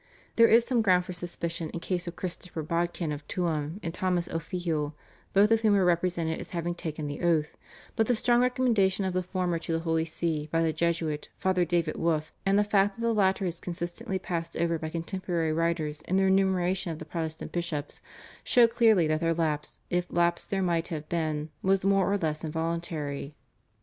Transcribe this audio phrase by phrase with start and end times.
[0.35, 4.27] There is some ground for suspicion in case of Christopher Bodkin of Tuam and Thomas
[4.29, 4.95] O'Fihil,
[5.31, 7.55] both of whom were represented as having taken the oath,
[7.95, 11.65] but the strong recommendation of the former to the Holy See by the Jesuit, Father
[11.65, 16.01] David Wolf, and the fact that the latter is consistently passed over by contemporary writers
[16.07, 18.01] in their enumeration of the Protestant bishops,
[18.43, 22.43] show clearly that their lapse, if lapse there might have been, was more or less
[22.43, 23.35] involuntary.